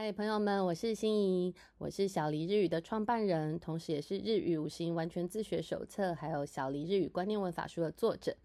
[0.00, 8.36] 嗨，朋友们，我是心怡，我是小黎日语的创办人，同时也是《日语五行完全自学手册》还有《小黎日语观念文法书》的作者。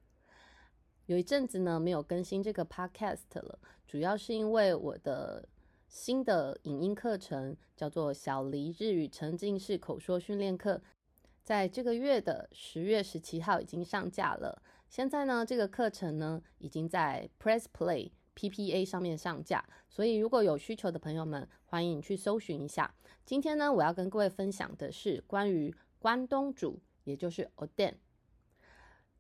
[1.06, 5.48] 有一阵子呢，没有更新这个 podcast 了，主要是因为我的
[5.88, 10.78] 新的影音课程叫做《小黎日语沉浸式口说训练课》，
[11.44, 14.60] 在这个月的十月十七号已经上架了。
[14.90, 18.10] 现在呢，这个课程呢，已经在 Press Play。
[18.36, 22.94] PPA 上面上架，所以如果有需求的朋友们，欢迎去搜寻一下。
[23.26, 27.96] 今天呢，我要跟各位分享的是关于关东煮，也就是 Oden。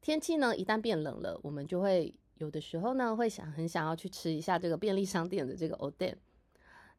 [0.02, 6.16] 天气呢一旦变冷了，我们就会有的时候呢会想很想要去吃一下这个便利商店的这个 Oden。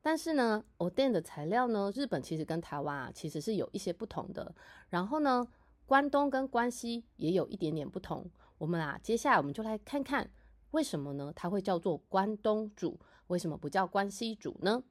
[0.01, 4.55] 但是呢，Oden 的材料呢，日本其实跟台湾啊其实是有一些不同的。
[4.91, 5.47] 然后呢，
[5.85, 8.31] 关东跟关西也有一点点不同。
[8.59, 10.31] 我们啊，接下来我们就来看看。
[10.75, 11.33] 为什么呢？
[11.37, 14.83] 它会叫做关东煮，为什么不叫关西煮呢？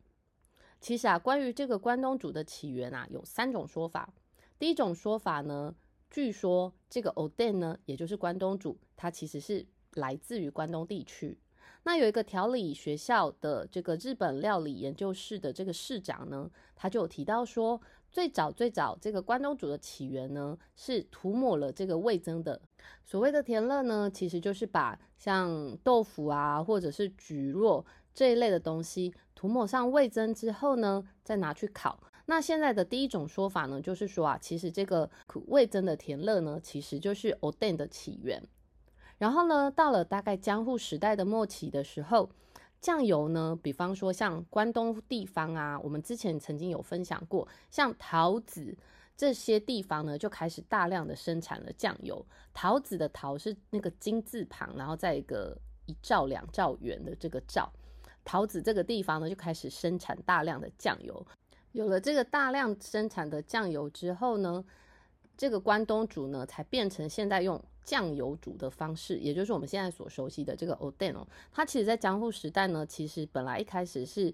[0.79, 4.13] 其实啊，关于这个关东煮的起源啊，有三种说法。
[4.57, 5.75] 第一种说法呢，
[6.09, 11.37] 据说这个 oden 呢，也就是关东煮，它其实是来自于关东地区。
[11.83, 17.81] 那有一个调理学校的这个日本料理研究室的这个室长呢，他就提到说，
[18.13, 22.61] 最早最早这个关东煮的起源呢，是涂抹了这个味增的。
[23.03, 31.99] 所谓的甜乐呢，其实就是把像豆腐啊，或者是蒟蒻这一类的东西涂抹上味增之后呢，再拿去烤。
[32.27, 35.09] 那现在的第一种说法呢，就是说啊，其实这个
[35.47, 38.41] 味增的甜乐呢，其实就是 oden 的起源。
[39.17, 42.29] 然后呢，到了大概江户时代的末期的时候，
[42.83, 48.77] 酱油呢，比方说像关东地方啊，我们之前曾经有分享过，像桃子
[49.15, 52.23] 这些地方呢，就开始大量的生产了酱油。
[52.53, 57.71] 桃子的桃是那个金字旁，然后再一个一兆两兆元的这个兆，
[58.25, 61.25] 桃子这个地方呢，就开始生产大量的酱油。
[61.71, 64.61] 有了这个大量生产的酱油之后呢，
[65.37, 67.63] 这个关东煮呢，才变成现在用。
[67.83, 74.33] 酱油煮的方式，也就是我们现在所熟悉的这个 oden 哦，它其实在江户时代呢，其实本来一开始是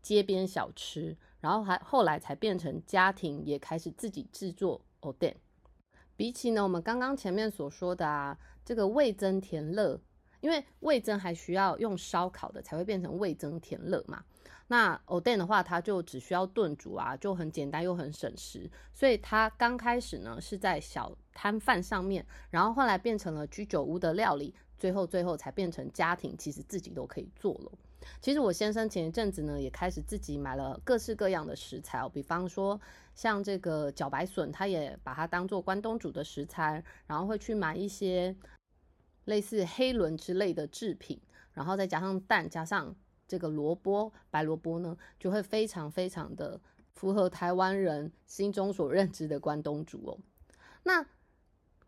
[0.00, 5.34] 街边小吃，然后还后来才变成家庭也开始自己制作 oden。
[6.16, 10.00] 比起呢，我们刚刚前面所说的啊，这个味增甜乐，
[10.40, 14.22] 因为味增还需要用烧烤的才会变成味增甜乐嘛。
[14.68, 27.72] 那 oden 的话，它就只需要炖煮啊，就很简单又很省时，所以它刚开始呢是在小摊贩上面，然后后来变成了居酒屋的料理，最后最后才变成家庭其实自己都可以做了。
[28.20, 32.80] 其实我先生前一阵子呢也开始自己买了各式各样的食材哦，比方说
[33.14, 38.34] 像这个茭白笋，他也把它当做关东煮的食材，然后会去买一些
[39.24, 41.20] 类似黑轮之类的制品，
[41.52, 42.94] 然后再加上蛋，加上。
[43.28, 46.60] 这个萝卜白萝卜呢，就会非常非常的
[46.92, 50.18] 符合台湾人心中所认知的关东煮哦。
[50.82, 51.06] 那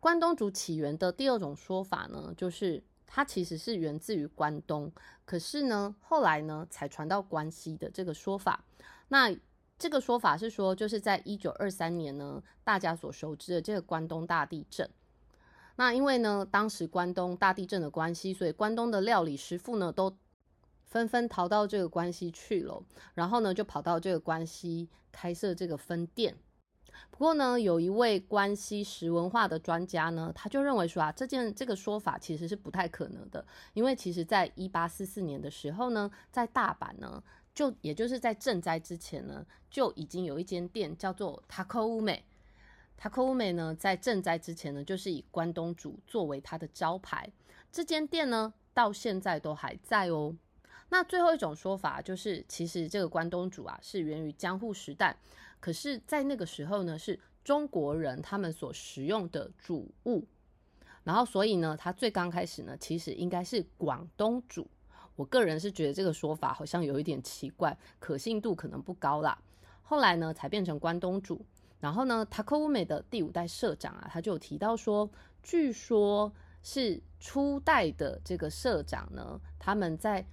[0.05, 4.91] 关东煮起源的第二种说法呢，就是它其实是源自于关东，
[5.25, 8.63] 可是呢后来呢才传到关西的这个说法。
[9.07, 9.35] 那
[9.79, 14.87] 这个说法是说，就是在一九二三年呢，大家所熟知的这个关东大地震。
[15.77, 20.15] 那因为呢当时关东大地震的关系，所以关东的料理师傅呢都。
[20.83, 22.81] 纷纷逃到这个关西去了，
[23.15, 26.37] 然后呢，就跑到这个关西开设这个分店。
[27.11, 37.23] 不过呢，有一位关西食文化的专家呢，他就认为说啊，这件这个说法其实是不太可能的，因为其实在一八四四年的时候呢，在大阪呢，
[37.53, 42.25] 就也就是在赈灾之前呢，就已经有一间店叫做塔科乌美。
[42.97, 47.29] 塔科乌美呢，在赈灾之前呢，就是以关东煮作为它的招牌。
[47.71, 50.35] 这间店呢，到现在都还在哦。
[50.87, 55.17] 那最后一种说法就是，其实这个关东煮啊是源于江户时代，
[55.65, 60.23] 可是，在那个时候呢，是中国人他们所食用的主物，
[61.03, 64.67] 然后所以呢，它最刚开始呢，其实应该是广东煮。
[65.15, 69.35] 我个人是觉得这个说法好像有一点奇怪，可信度可能不高啦。
[69.81, 71.43] 后来呢，才变成关东煮。
[71.79, 75.09] 然后呢，Taco 乌美的第五代社长啊，他就有提到说，
[75.41, 80.27] 据说是初代的这个社长呢，他们在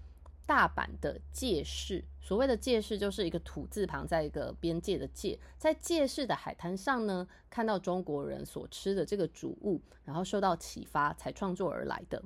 [0.45, 12.23] 大阪的借市，所谓的界市就是一个土字旁，在一个边界的界，在界市的海滩上呢，看到中国人所吃的这个主物，然后受到启发才创作而来的。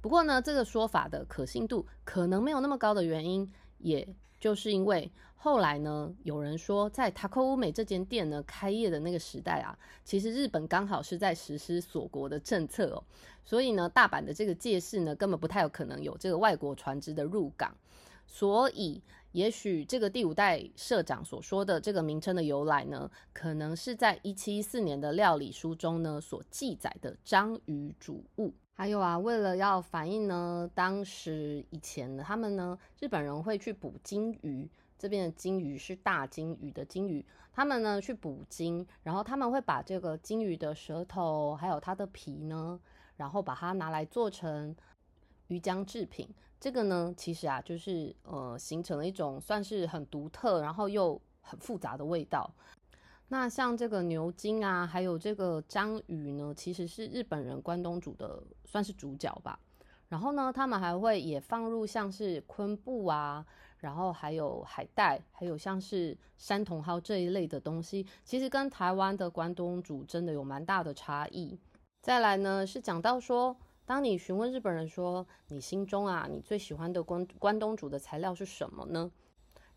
[0.00, 4.08] 不过呢，这个说法的可信度可能没有那么高的原因，也。
[4.40, 13.04] 就是因为后来呢，有人说在塔科乌美这间店呢开业的那个时代啊，其实日本刚好是在实施锁国的政策哦，
[13.44, 17.76] 所以呢，大阪的这个界市呢根本不太有可能有这个外国船只的入港，
[18.32, 28.54] 所以也许这个第五代社长所说的这个名称的由来呢，可能是在一七一四年的料理书中呢所记载的章鱼煮物。
[28.72, 42.80] 还有啊，为了要反映呢，当时以前呢，他们呢日本人会去捕金鱼，这边的金鱼是大金鱼的金鱼，他们呢去捕金，然后他们会把这个金鱼的舌头还有它的皮呢，
[43.16, 44.74] 然后把它拿来做成
[45.50, 46.26] 鱼浆制品。
[46.58, 52.50] 这个呢，其实啊，就是呃，形成了一种算是很独特，然后又很复杂的味道。
[53.28, 59.58] 那像这个牛筋啊，还有这个章鱼呢，其实是日本人关东煮的算是主角吧。
[60.08, 63.42] 然后呢，他们还会也放入像是昆布啊，
[63.78, 71.58] 然后还有海带，还有像是山茼蒿这一类的东西，其实跟台湾的关东煮真的有蛮大的差异。
[72.02, 73.56] 再来呢，是讲到说。
[73.90, 79.10] 当你询问日本人说你心中啊，你最喜欢的关关东煮的材料是什么呢？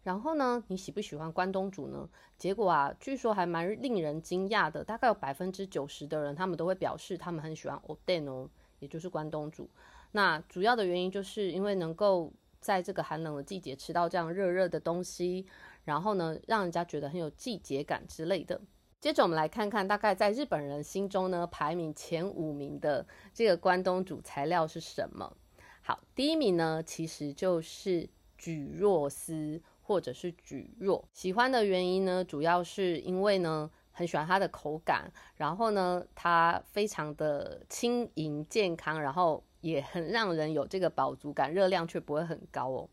[0.04, 2.08] 然后呢，你喜不喜欢关东煮呢？
[2.38, 9.68] 结果啊，据说还蛮令人惊讶的，大概有百分之九十的人，他们都会表示他们很喜欢 oden 哦，也就是关东煮。
[10.12, 15.48] 那主要的原因就是因为能够在这个寒冷的季节吃到这样热热的东西，
[15.86, 18.62] 然后呢，让人家觉得很有季节感之类的。
[19.04, 25.36] 接着我们来看看，大概在日本人心中呢，排名前五名的这个关东煮材料是什么？
[25.82, 28.08] 好，第一名呢，其实就是
[28.40, 31.04] 蒟蒻丝或者是蒟蒻。
[31.12, 42.90] 喜欢的原因呢，主要是因为呢，很喜欢它的口感，然后呢，它非常的轻盈健康，然后也很让人有这个饱足感，热量却不会很高哦。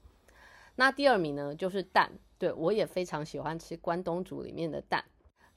[0.75, 5.05] 那第二名呢，就是蛋，对我也非常喜欢吃关东煮里面的蛋。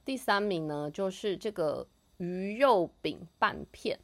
[0.04, 1.86] 第三名呢，就是这个
[2.18, 3.98] 鱼肉饼半片。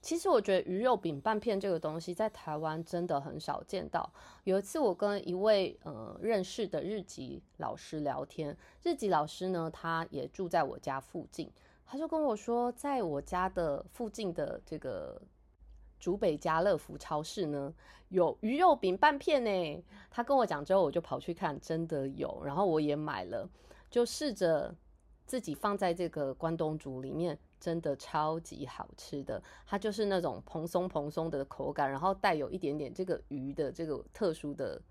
[0.00, 4.10] 其实我觉得鱼肉饼半片这个东西在台湾真的很少见到。
[4.44, 11.50] 有一次我跟一位呃认识的日籍老师聊天，日籍老师呢，他也住在我家附近，
[11.84, 15.20] 他就跟我说，在我家的附近的这个
[15.98, 17.74] 竹北家乐福超市呢，
[18.08, 19.84] 有鱼肉饼半片呢。
[20.10, 23.46] 他跟我讲之后，我就跑去看，真的有，然后我也买了，
[23.90, 24.74] 就试着。
[25.30, 29.40] 自己放在这个关东煮里面，真的超级好吃的。
[29.64, 34.82] 它就是那种蓬松蓬松的口感，然后带有一点点这个鱼的这个特殊的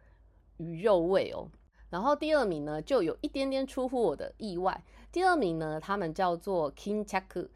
[0.55, 1.45] 鱼肉味哦。
[1.89, 4.81] 然后第二名呢，就有一点点出乎我的意外。
[5.11, 7.49] 第二名呢，他们叫做 Kinchaku，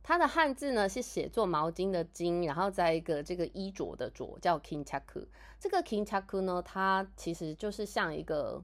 [0.00, 5.26] 它的汉字呢是写作毛巾的巾，然后在一个这个衣着的着，叫 Kinchaku。
[5.58, 8.62] 这个 Kinchaku 呢，它其实就是像一个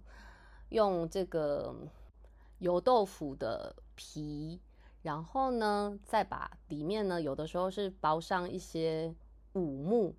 [0.69, 1.75] 用这个。
[2.59, 4.61] 油豆腐的皮，
[5.03, 9.15] 然后呢，再把里面呢，有的时候是包上一些
[9.53, 10.15] 五木。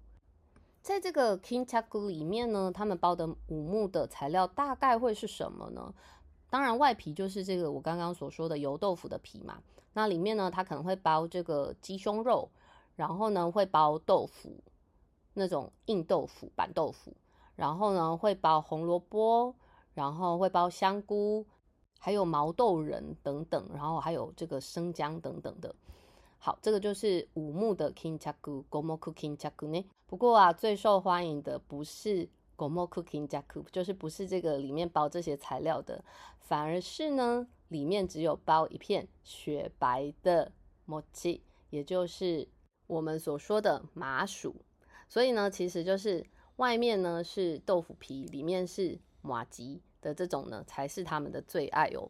[0.81, 5.93] 在这个 King Chaku 里面呢，他们包的五木的材料大概会是什么呢？
[6.49, 9.61] 当然，外皮就是这个我刚刚所说的油豆腐的皮嘛。
[9.93, 12.49] 那里面呢，它可能会包这个鸡胸肉，
[12.95, 14.63] 然后呢，会包豆腐，
[15.33, 17.13] 那种硬豆腐、板豆腐，
[17.55, 19.55] 然后呢，会包红萝卜，
[19.93, 21.45] 然后会包香菇。
[21.99, 25.75] 还有毛豆仁等等，然后还有这个生姜等等的。
[26.39, 29.85] 好，这个就是五木的 kinchaku gomoku kinchaku 呢。
[30.05, 36.03] 不过啊，最受欢迎的不是 gomoku kinchaku，就是不是这个里面包这些材料的，
[36.39, 40.51] 反而是呢，里面只有包一片雪白的
[40.87, 42.47] mochi，也就是
[42.85, 44.55] 我们所说的麻薯。
[45.09, 46.25] 所以呢，其实就是
[46.57, 48.97] 外面呢是豆腐皮，里面是
[49.27, 49.81] 麻吉。
[49.99, 52.07] 的这种呢，才是他们的最爱哦。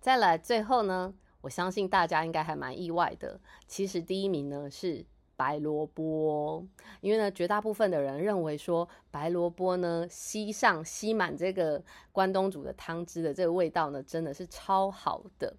[0.00, 3.38] 再来，最后呢，我相信大家应该还蛮意外的。
[3.66, 5.04] 其实第一名呢是
[5.36, 6.64] 白萝卜，
[7.00, 15.52] 因为呢，绝大部分的人认为说白萝卜呢吸上吸满这个关东煮的汤汁的这个味道呢，真的是超好的。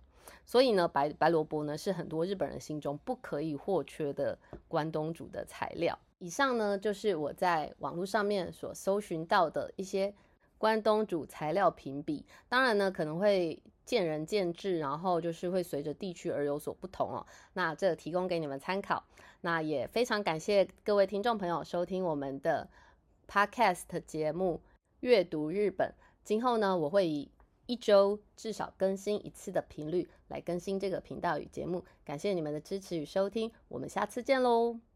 [0.46, 6.00] 所以呢，白白萝卜呢是很多日本人心中不可以或缺的关东煮的材料。
[6.20, 10.16] 以上呢就是我在网络上面所搜寻到的一些。
[10.60, 17.26] 关东煮材料评比，当然呢可能会见仁见智，然后就是会随着地区而有所不同哦。
[17.54, 19.04] 那这提供给你们参考。
[19.42, 22.70] 那也非常感谢各位听众朋友收听我们的
[23.26, 24.62] Podcast 节目
[25.00, 25.88] 《阅读日本》。
[26.26, 27.32] 今后呢，我会以
[27.66, 31.86] 一周至少更新一次的频率来更新这个频道与节目。
[32.04, 34.89] 感谢你们的支持与收听，我们下次见喽。